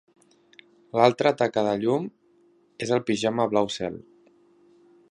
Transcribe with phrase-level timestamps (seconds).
[0.99, 2.09] L'altra taca de llum
[2.87, 4.03] és el pijama blau cel.